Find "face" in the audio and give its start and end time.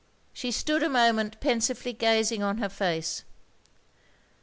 2.69-3.23